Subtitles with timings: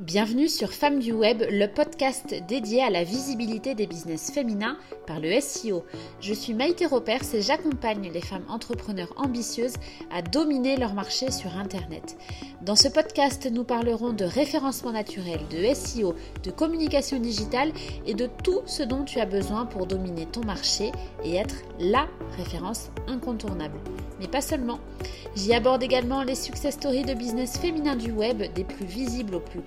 [0.00, 5.20] Bienvenue sur Femmes du Web, le podcast dédié à la visibilité des business féminins par
[5.20, 5.84] le SEO.
[6.20, 9.76] Je suis Maïté Ropers et j'accompagne les femmes entrepreneurs ambitieuses
[10.10, 12.16] à dominer leur marché sur Internet.
[12.62, 17.72] Dans ce podcast, nous parlerons de référencement naturel, de SEO, de communication digitale
[18.04, 20.90] et de tout ce dont tu as besoin pour dominer ton marché
[21.22, 23.78] et être LA référence incontournable.
[24.18, 24.80] Mais pas seulement.
[25.36, 29.40] J'y aborde également les success stories de business féminin du web, des plus visibles aux
[29.40, 29.60] plus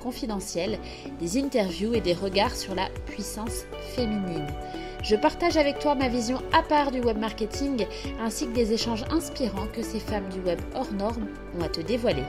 [1.20, 3.65] des interviews et des regards sur la puissance
[3.96, 4.47] féminine.
[5.04, 7.86] Je partage avec toi ma vision à part du web marketing
[8.19, 11.27] ainsi que des échanges inspirants que ces femmes du web hors normes
[11.57, 12.24] ont à te dévoiler.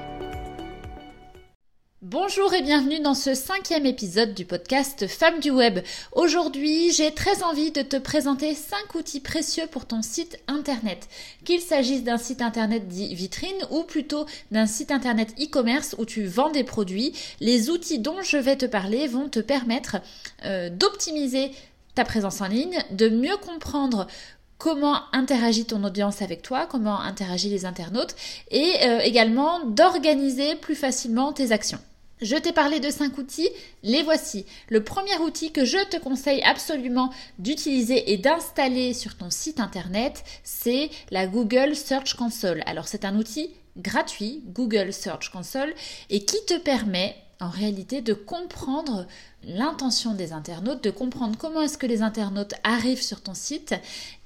[2.21, 5.79] Bonjour et bienvenue dans ce cinquième épisode du podcast Femmes du Web.
[6.11, 11.09] Aujourd'hui, j'ai très envie de te présenter cinq outils précieux pour ton site internet.
[11.45, 16.25] Qu'il s'agisse d'un site internet dit vitrine ou plutôt d'un site internet e-commerce où tu
[16.25, 19.99] vends des produits, les outils dont je vais te parler vont te permettre
[20.45, 21.53] euh, d'optimiser
[21.95, 24.09] ta présence en ligne, de mieux comprendre
[24.59, 28.17] comment interagit ton audience avec toi, comment interagissent les internautes
[28.51, 31.79] et euh, également d'organiser plus facilement tes actions.
[32.21, 33.49] Je t'ai parlé de cinq outils,
[33.85, 34.45] les voici.
[34.71, 40.25] Le premier outil que je te conseille absolument d'utiliser et d'installer sur ton site internet,
[40.43, 42.63] c'est la Google Search Console.
[42.67, 45.73] Alors c'est un outil gratuit, Google Search Console,
[46.11, 49.07] et qui te permet en réalité de comprendre
[49.45, 53.75] l'intention des internautes, de comprendre comment est-ce que les internautes arrivent sur ton site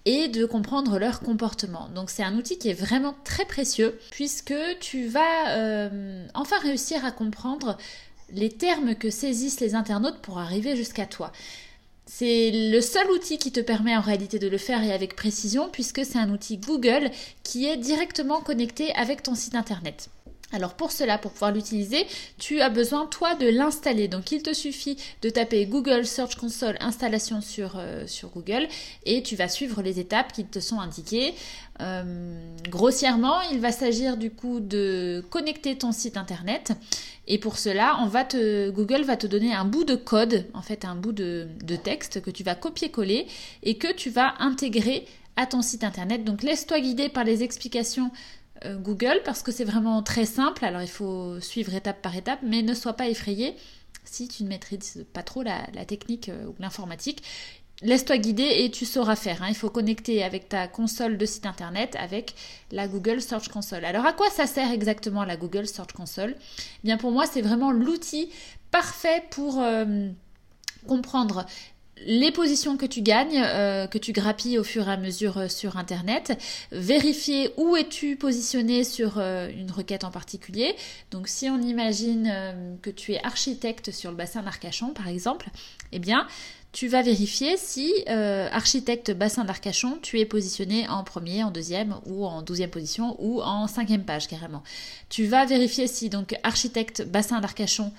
[0.04, 1.88] et de comprendre leur comportement.
[1.94, 7.04] Donc c'est un outil qui est vraiment très précieux puisque tu vas euh, enfin réussir
[7.04, 7.78] à comprendre
[8.32, 11.32] les termes que saisissent les internautes pour arriver jusqu'à toi.
[12.06, 15.68] C'est le seul outil qui te permet en réalité de le faire et avec précision
[15.70, 17.10] puisque c'est un outil Google
[17.42, 20.10] qui est directement connecté avec ton site internet.
[20.52, 22.06] Alors pour cela, pour pouvoir l'utiliser,
[22.38, 24.08] tu as besoin toi de l'installer.
[24.08, 28.68] Donc il te suffit de taper Google Search Console installation sur, euh, Google
[29.04, 31.34] et tu vas suivre les étapes qui te sont indiquées.
[31.80, 32.34] Euh,
[32.68, 36.72] grossièrement, il va s'agir du coup de connecter ton site internet
[37.26, 37.98] et pour cela,
[38.72, 41.48] Google va te donner un bout de code, en fait un bout de,
[41.82, 43.26] texte que tu vas copier-coller
[43.62, 45.06] et que tu vas intégrer
[45.36, 46.24] à ton site internet.
[46.24, 48.10] Donc laisse-toi guider par les explications
[48.78, 50.64] Google parce que c'est vraiment très simple.
[50.64, 53.54] Alors il faut suivre étape par étape, mais ne sois pas effrayé
[54.04, 57.22] si tu ne maîtrises pas trop la, technique euh, ou l'informatique.
[57.82, 59.42] Laisse-toi guider et tu sauras faire.
[59.42, 59.48] Hein.
[59.48, 62.34] Il faut connecter avec ta console de site internet avec
[62.70, 63.84] la Google Search Console.
[63.84, 66.36] Alors à quoi ça sert exactement la Google Search Console?
[66.38, 68.30] Eh Bien pour moi c'est vraiment l'outil
[68.70, 70.08] parfait pour euh,
[70.86, 71.44] comprendre
[72.06, 75.48] les positions que tu gagnes, euh, que tu grappilles au fur et à mesure euh,
[75.48, 76.38] sur Internet,
[76.70, 80.74] vérifier où es-tu positionné sur euh, une requête en particulier.
[81.10, 82.32] Donc si on imagine
[82.82, 85.48] que tu es architecte sur le bassin d'Arcachon par exemple,
[85.92, 86.26] eh bien
[86.72, 92.24] tu vas vérifier si architecte bassin d'Arcachon, tu es positionné en premier, en deuxième ou
[92.24, 94.62] en douzième position ou en cinquième page carrément.
[95.10, 97.92] Tu vas vérifier si donc architecte bassin d'Arcachon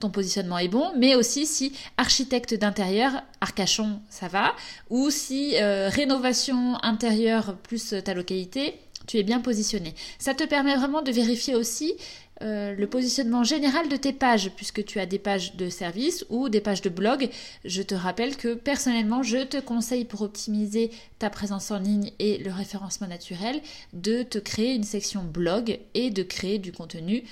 [0.00, 4.54] ton positionnement est bon, mais aussi si architecte d'intérieur, Arcachon, ça va,
[4.88, 8.74] ou si euh, rénovation intérieure plus ta localité,
[9.06, 9.94] tu es bien positionné.
[10.18, 11.94] Ça te permet vraiment de vérifier aussi
[12.42, 16.48] euh, le positionnement général de tes pages, puisque tu as des pages de service ou
[16.48, 17.28] des pages de blog.
[17.66, 22.38] Je te rappelle que personnellement, je te conseille pour optimiser ta présence en ligne et
[22.38, 23.60] le référencement naturel
[23.92, 27.24] de te créer une section blog et de créer du contenu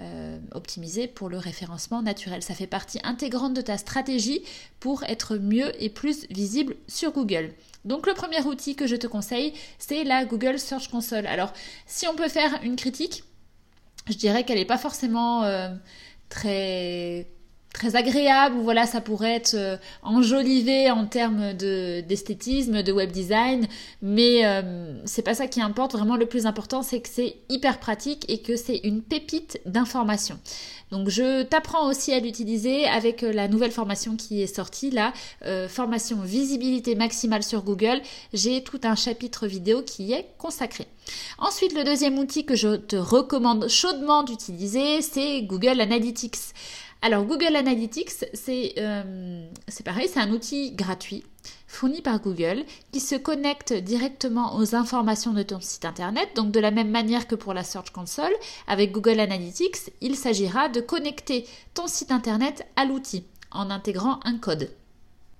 [0.00, 2.42] euh, optimisé pour le référencement naturel.
[2.42, 4.42] Ça fait partie intégrante de ta stratégie
[4.78, 7.52] pour être mieux et plus visible sur Google.
[7.84, 11.26] Donc le premier outil que je te conseille, c'est la Google Search Console.
[11.26, 11.52] Alors
[11.86, 13.24] si on peut faire une critique,
[14.08, 15.68] je dirais qu'elle n'est pas forcément euh,
[16.28, 17.26] très
[17.72, 23.66] très agréable voilà ça pourrait être euh, enjolivé en termes de d'esthétisme de web design
[24.02, 25.92] mais euh, c'est pas ça qui importe.
[25.92, 30.38] Vraiment le plus important c'est que c'est hyper pratique et que c'est une pépite d'information.
[30.90, 35.12] Donc je t'apprends aussi à l'utiliser avec euh, la nouvelle formation qui est sortie là
[35.68, 38.00] formation visibilité maximale sur Google.
[38.32, 40.86] J'ai tout un chapitre vidéo qui y est consacré.
[41.38, 46.52] Ensuite le deuxième outil que je te recommande chaudement d'utiliser c'est Google Analytics
[47.02, 48.10] alors Google Analytics,
[48.48, 51.24] euh, c'est pareil, c'est un outil gratuit
[51.66, 56.28] fourni par Google qui se connecte directement aux informations de ton site internet.
[56.36, 58.34] Donc de la même manière que pour la Search Console,
[58.66, 64.36] avec Google Analytics, il s'agira de connecter ton site internet à l'outil en intégrant un
[64.36, 64.70] code.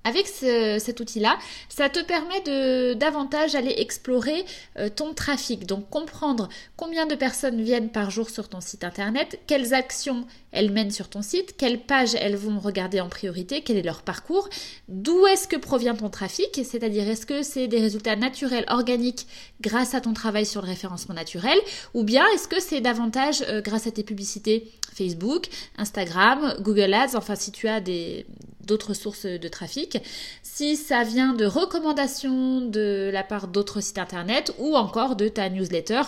[0.05, 1.39] Avec cet outil-là,
[1.69, 4.47] ça te permet de davantage aller explorer
[4.79, 9.39] euh, ton trafic, donc comprendre combien de personnes viennent par jour sur ton site internet,
[9.47, 13.77] quelles actions elles mènent sur ton site, quelles pages elles vont regarder en priorité, quel
[13.77, 14.49] est leur parcours,
[14.89, 19.27] d'où est-ce que provient ton trafic, c'est-à-dire est-ce que c'est des résultats naturels, organiques
[19.61, 21.59] grâce à ton travail sur le référencement naturel,
[21.93, 27.17] ou bien est-ce que c'est davantage euh, grâce à tes publicités Facebook, Instagram, Google Ads,
[27.17, 27.81] enfin si tu as
[28.61, 29.90] d'autres sources de trafic,
[30.43, 35.49] si ça vient de recommandations de la part d'autres sites internet ou encore de ta
[35.49, 36.03] newsletter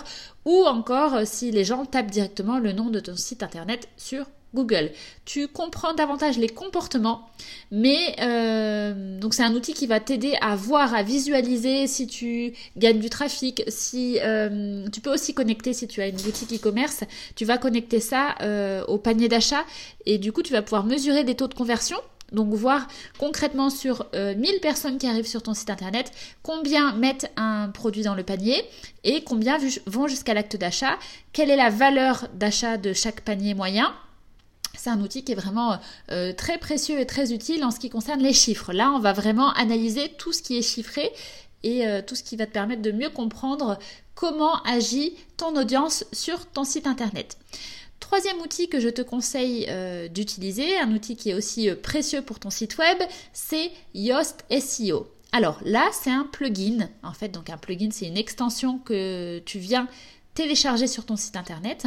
[0.45, 4.27] ou encore euh, si les gens tapent directement le nom de ton site internet sur
[4.55, 4.91] Google.
[5.25, 7.31] Tu comprends davantage les comportements,
[7.71, 12.53] mais euh, donc c'est un outil qui va t'aider à voir, à visualiser si tu
[12.77, 17.05] gagnes du trafic, si euh, tu peux aussi connecter si tu as une boutique e-commerce,
[17.35, 18.35] tu vas connecter ça
[18.89, 19.65] au panier d'achat
[20.05, 21.97] et du coup tu vas pouvoir mesurer des taux de conversion
[22.33, 22.87] donc voir
[23.19, 26.13] concrètement sur 1000 euh, personnes qui arrivent sur ton site internet,
[26.43, 28.63] combien mettent un produit dans le panier
[29.05, 30.99] et combien vont jusqu'à l'acte d'achat,
[31.33, 33.95] quelle est la valeur d'achat de chaque panier moyen?
[34.75, 35.79] C'est un outil qui est vraiment
[36.11, 38.73] euh, très précieux et très utile en ce qui concerne les chiffres.
[38.73, 41.13] Là, on va vraiment analyser tout ce qui est chiffré
[41.63, 43.79] et euh, tout ce qui va te permettre de mieux comprendre
[44.15, 47.39] comment agit ton audience sur ton site internet.
[48.01, 52.23] Troisième outil que je te conseille euh, d'utiliser, un outil qui est aussi euh, précieux
[52.23, 52.99] pour ton site web,
[53.33, 55.09] c'est Yoast SEO.
[55.31, 56.89] Alors là, c'est un plugin.
[57.03, 59.89] En fait, donc un plugin, c'est une extension que tu viens
[60.35, 61.87] télécharger sur ton site internet.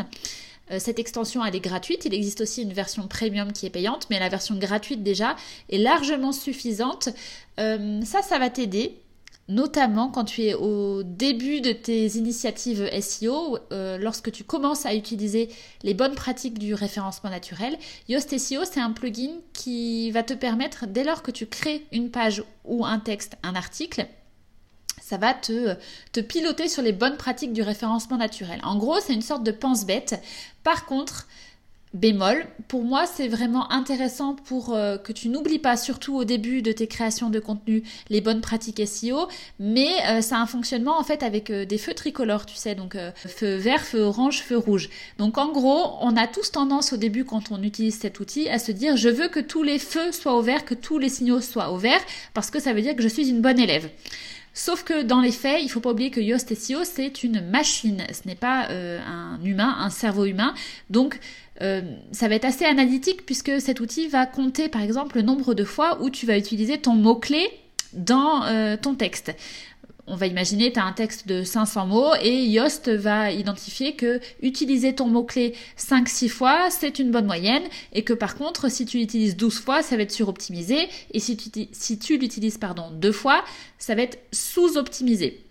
[0.80, 2.06] Cette extension, elle est gratuite.
[2.06, 5.36] Il existe aussi une version premium qui est payante, mais la version gratuite déjà
[5.70, 7.10] est largement suffisante.
[7.58, 8.98] ça, ça va t'aider
[9.48, 14.96] notamment quand tu es au début de tes initiatives SEO, euh, lorsque tu commences à
[14.96, 15.50] utiliser
[15.84, 17.78] les bonnes pratiques du référencement naturel.
[18.10, 22.10] Yoast SEO, c'est un plugin qui va te permettre, dès lors que tu crées une
[22.10, 24.08] page ou un texte, un article,
[25.02, 25.76] ça va te,
[26.14, 28.60] te piloter sur les bonnes pratiques du référencement naturel.
[28.64, 30.20] En gros, c'est une sorte de pense-bête.
[30.64, 31.28] Par contre,
[31.96, 32.46] bémol.
[32.68, 36.74] Pour moi, c'est vraiment intéressant pour euh, que tu n'oublies pas, surtout au début de
[36.74, 41.04] tes créations de contenu, les bonnes pratiques SEO, mais euh, ça a un fonctionnement en
[41.04, 44.90] fait avec euh, des feux tricolores, tu sais, donc feu vert, feu orange, feu rouge.
[45.18, 48.60] Donc en gros, on a tous tendance au début quand on utilise cet outil à
[48.60, 51.40] se dire je veux que tous les feux soient au vert, que tous les signaux
[51.40, 52.02] soient au vert,
[52.34, 53.90] parce que ça veut dire que je suis une bonne élève.
[54.58, 58.04] Sauf que dans les faits, il faut pas oublier que Yoast SEO, c'est une machine.
[58.14, 60.54] Ce n'est pas un humain, un cerveau humain.
[60.90, 61.20] Donc,
[61.62, 61.82] euh,
[62.12, 65.64] ça va être assez analytique puisque cet outil va compter par exemple le nombre de
[65.64, 67.50] fois où tu vas utiliser ton mot-clé
[67.94, 69.34] dans euh, ton texte.
[70.08, 74.20] On va imaginer, tu as un texte de 500 mots et Yoast va identifier que
[74.44, 79.00] utiliser ton mot-clé 5-6 fois, c'est une bonne moyenne et que par contre, si tu
[79.00, 83.12] l'utilises 12 fois, ça va être suroptimisé et si tu, si tu l'utilises pardon, deux
[83.12, 83.44] fois,
[83.80, 85.45] ça va être sous-optimisé.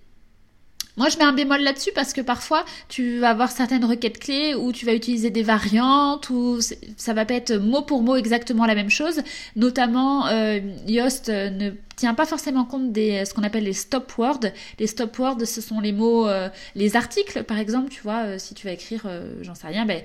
[0.96, 4.54] Moi, je mets un bémol là-dessus parce que parfois, tu vas avoir certaines requêtes clés
[4.54, 6.58] où tu vas utiliser des variantes ou
[6.96, 9.22] ça va pas être mot pour mot exactement la même chose.
[9.56, 14.12] Notamment, euh, Yoast euh, ne tient pas forcément compte des ce qu'on appelle les stop
[14.18, 14.40] words.
[14.78, 17.90] Les stop words, ce sont les mots, euh, les articles, par exemple.
[17.90, 20.02] Tu vois, euh, si tu vas écrire, euh, j'en sais rien, ben,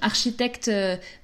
[0.00, 0.70] architecte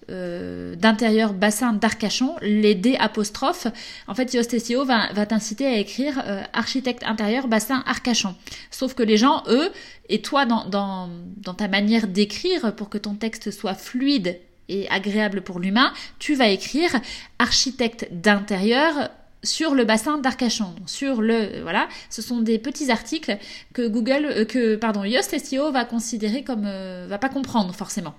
[0.07, 3.67] d'intérieur bassin d'Arcachon, les D apostrophes.
[4.07, 6.23] En fait, Yoast SEO va, va t'inciter à écrire
[6.53, 8.35] architecte intérieur bassin Arcachon.
[8.71, 9.71] Sauf que les gens, eux,
[10.11, 11.09] et toi, dans, dans,
[11.39, 16.35] dans ta manière d'écrire pour que ton texte soit fluide et agréable pour l'humain, tu
[16.35, 16.91] vas écrire
[17.39, 19.11] architecte d'intérieur
[19.45, 20.75] sur le bassin d'Arcachon.
[20.87, 23.39] Sur le voilà, ce sont des petits articles
[23.73, 28.15] que Google euh, que pardon Yoast SEO va considérer comme euh, va pas comprendre forcément.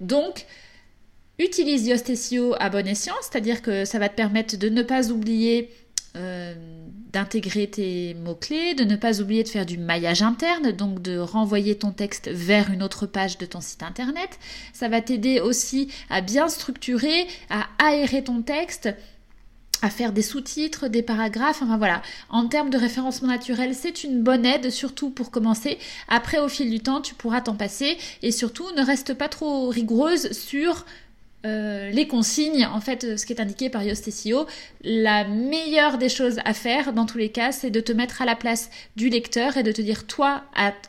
[0.00, 0.46] Donc
[1.38, 5.10] utilise Yoast SEO à bon escient, c'est-à-dire que ça va te permettre de ne pas
[5.10, 5.70] oublier
[6.14, 6.54] euh,
[7.12, 11.74] d'intégrer tes mots-clés, de ne pas oublier de faire du maillage interne, donc de renvoyer
[11.74, 14.38] ton texte vers une autre page de ton site internet.
[14.72, 18.88] Ça va t'aider aussi à bien structurer, à aérer ton texte,
[19.82, 22.00] à faire des sous-titres, des paragraphes, enfin voilà.
[22.30, 25.76] En termes de référencement naturel, c'est une bonne aide, surtout pour commencer.
[26.08, 29.68] Après, au fil du temps, tu pourras t'en passer et surtout, ne reste pas trop
[29.68, 30.86] rigoureuse sur
[31.44, 34.46] euh, les consignes, en fait, ce qui est indiqué par Yoast SEO,
[34.84, 38.24] la meilleure des choses à faire, dans tous les cas, c'est de te mettre à
[38.24, 40.44] la place du lecteur et de te dire, toi,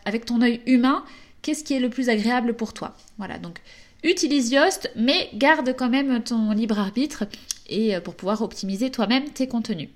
[0.06, 1.04] avec ton œil humain,
[1.42, 2.96] qu'est-ce qui est le plus agréable pour toi?
[3.18, 3.60] Voilà, donc
[4.04, 7.24] utilise Yoast, mais garde quand même ton libre arbitre
[7.74, 9.90] et euh, pour pouvoir optimiser toi-même tes contenus.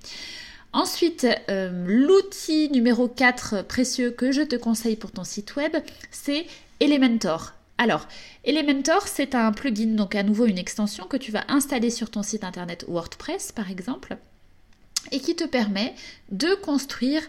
[0.73, 5.75] Ensuite, euh, l'outil numéro 4 précieux que je te conseille pour ton site web,
[6.11, 6.45] c'est
[6.79, 7.53] Elementor.
[7.77, 8.07] Alors,
[8.43, 12.23] Elementor, c'est un plugin, donc à nouveau une extension que tu vas installer sur ton
[12.23, 14.17] site internet WordPress par exemple.
[15.11, 15.93] et qui te permet
[16.31, 17.21] de construire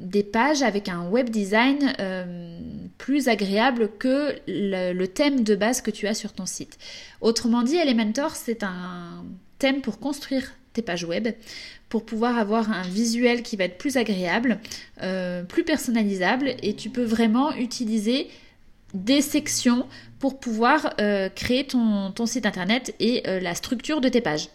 [0.00, 2.58] des pages avec un web design euh,
[2.98, 6.78] plus agréable que le, thème de base que tu as sur ton site.
[7.20, 9.24] Autrement dit, Elementor, c'est un
[9.58, 11.28] thème pour construire tes pages web,
[11.88, 14.58] pour pouvoir avoir un visuel qui va être plus agréable,
[15.02, 18.28] euh, plus personnalisable, et tu peux vraiment utiliser
[18.94, 19.86] des sections
[20.18, 24.48] pour pouvoir euh, créer ton, site internet et la structure de tes pages.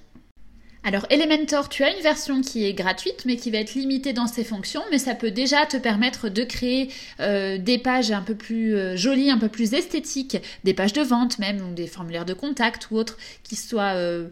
[0.83, 4.25] Alors Elementor, tu as une version qui est gratuite mais qui va être limitée dans
[4.25, 6.89] ses fonctions, mais ça peut déjà te permettre de créer
[7.19, 11.03] euh, des pages un peu plus euh, jolies, un peu plus esthétiques, des pages de
[11.03, 14.29] vente même, ou des formulaires de contact ou autres qui soient euh,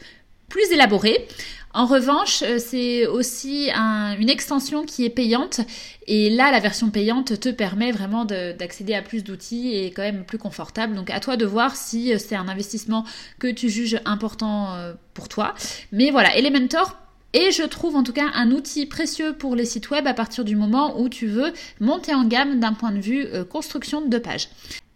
[0.49, 1.27] plus élaborées.
[1.73, 5.61] En revanche, euh, c'est aussi une extension qui est payante
[6.07, 10.25] et là, la version payante te permet vraiment d'accéder à plus d'outils et quand même
[10.25, 10.95] plus confortable.
[10.95, 13.05] Donc à toi de voir si euh, c'est un investissement
[13.37, 15.53] que tu juges important euh, pour toi.
[15.91, 16.97] Mais voilà, Elementor
[17.33, 20.43] et je trouve en tout cas un outil précieux pour les sites web à partir
[20.43, 24.49] du moment où tu veux monter en gamme d'un point de vue construction de pages.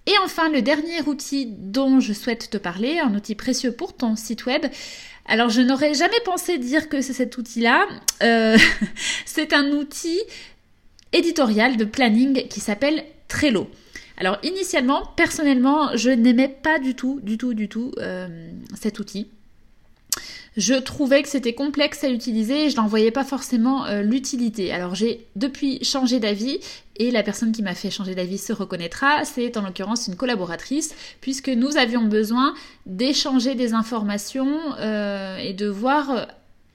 [0.05, 4.15] Et enfin, le dernier outil dont je souhaite te parler, un outil précieux pour ton
[4.17, 4.65] site web,
[5.25, 7.85] alors je n'aurais jamais pensé dire que c'est cet outil-là.
[8.21, 8.57] Euh,
[9.25, 10.21] c'est un outil
[11.13, 13.69] éditorial de planning qui s'appelle Trello.
[14.17, 18.49] Alors initialement, personnellement, je n'aimais pas du tout, du tout, du tout euh,
[18.79, 19.27] cet outil
[20.57, 24.71] je trouvais que c'était complexe à utiliser et je n'en voyais pas forcément euh, l'utilité.
[24.71, 26.59] Alors j'ai depuis changé d'avis
[26.97, 30.95] et la personne qui m'a fait changer d'avis se reconnaîtra, c'est en l'occurrence une collaboratrice
[31.21, 32.53] puisque nous avions besoin
[32.85, 36.25] d'échanger des informations euh, et de voir euh,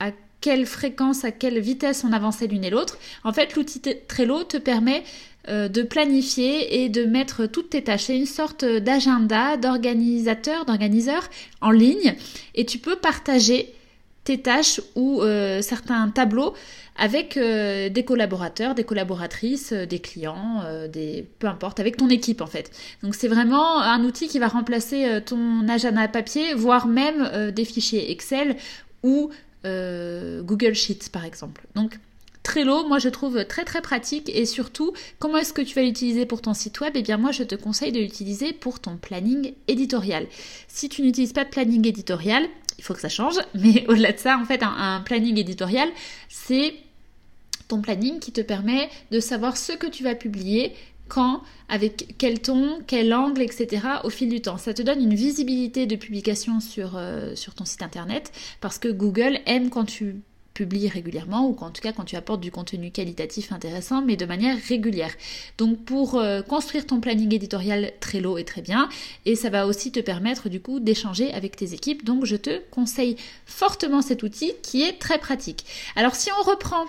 [0.01, 0.11] à
[0.41, 2.99] quelle fréquence, à quelle vitesse on avançait l'une et l'autre.
[3.25, 5.03] En fait, l'outil Trello te permet
[5.49, 8.05] de planifier et de mettre toutes tes tâches.
[8.05, 11.23] C'est une sorte d'agenda, d'organisateur, d'organiseur
[11.63, 12.15] en ligne
[12.55, 13.73] et tu peux partager
[14.37, 16.53] tâches ou euh, certains tableaux
[16.97, 22.43] avec euh, des collaborateurs, des collaboratrices, euh, des clients, des peu importe, avec ton équipe
[22.43, 22.71] en fait.
[23.03, 28.11] Donc c'est vraiment un outil qui va remplacer ton agenda papier, voire même des fichiers
[28.11, 28.57] Excel
[29.03, 29.31] ou
[29.65, 31.63] Google Sheets par exemple.
[31.75, 31.99] Donc
[32.43, 36.25] Trello, moi je trouve très très pratique et surtout, comment est-ce que tu vas l'utiliser
[36.27, 36.93] pour ton site web?
[36.97, 40.27] Eh bien moi je te conseille de l'utiliser pour ton planning éditorial.
[40.67, 44.19] Si tu n'utilises pas de planning éditorial, il faut que ça change, mais au-delà de
[44.19, 45.89] ça, en fait, un, planning éditorial,
[46.29, 46.75] c'est
[47.69, 50.75] ton planning qui te permet de savoir ce que tu vas publier,
[51.09, 53.83] quand, avec quel ton, quel angle, etc.
[54.05, 54.59] au fil du temps.
[54.59, 58.31] Ça te donne une visibilité de publication sur, euh, sur ton site internet
[58.61, 60.17] parce que Google aime quand tu
[60.65, 64.57] régulièrement ou en tout cas quand tu apportes du contenu qualitatif intéressant mais de manière
[64.69, 65.13] régulière.
[65.59, 68.89] Donc pour euh, construire ton planning éditorial Trello est très bien
[69.25, 72.05] et ça va aussi te permettre du coup d'échanger avec tes équipes.
[72.05, 75.65] Donc je te conseille fortement cet outil qui est très pratique.
[75.97, 76.85] Alors si on reprend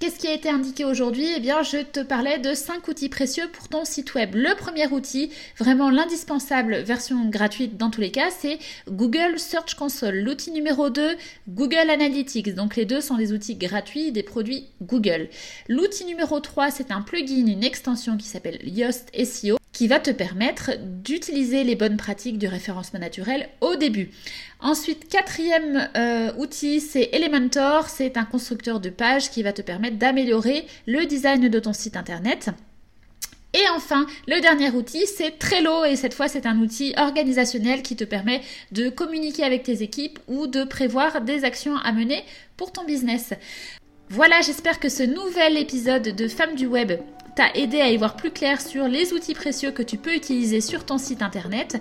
[0.00, 1.26] Qu'est-ce qui a été indiqué aujourd'hui?
[1.36, 4.34] Eh bien, je te parlais de 5 outils précieux pour ton site web.
[4.34, 10.20] Le premier outil, vraiment l'indispensable version gratuite dans tous les cas, c'est Google Search Console.
[10.20, 11.16] L'outil numéro 2,
[11.48, 12.54] Google Analytics.
[12.54, 15.30] Donc les deux sont des outils gratuits des produits Google.
[15.68, 20.10] L'outil numéro 3, c'est un plugin, une extension qui s'appelle Yoast SEO qui va te
[20.10, 24.10] permettre d'utiliser les bonnes pratiques du référencement naturel au début.
[24.58, 27.88] Ensuite, quatrième euh, outil, c'est Elementor.
[27.88, 31.96] C'est un constructeur de pages qui va te permettre d'améliorer le design de ton site
[31.96, 32.50] internet.
[33.54, 37.94] Et enfin, le dernier outil, c'est Trello et cette fois c'est un outil organisationnel qui
[37.94, 38.40] te permet
[38.72, 42.24] de communiquer avec tes équipes ou de prévoir des actions à mener
[42.56, 43.32] pour ton business.
[44.10, 46.94] Voilà, j'espère que ce nouvel épisode de Femmes du Web
[47.38, 50.60] t'a aidé à y voir plus clair sur les outils précieux que tu peux utiliser
[50.60, 51.80] sur ton site internet.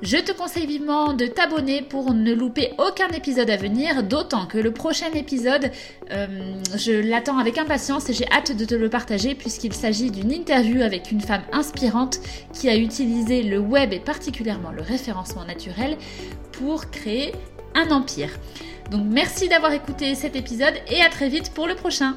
[0.00, 4.56] Je te conseille vivement de t'abonner pour ne louper aucun épisode à venir, d'autant que
[4.56, 5.70] le prochain épisode,
[6.12, 6.26] euh,
[6.76, 10.80] je l'attends avec impatience et j'ai hâte de te le partager puisqu'il s'agit d'une interview
[10.80, 12.18] avec une femme inspirante
[12.54, 15.98] qui a utilisé le web et particulièrement le référencement naturel
[16.52, 17.32] pour créer
[17.74, 18.30] un empire.
[18.90, 22.14] Donc merci d'avoir écouté cet épisode et à très vite pour le prochain.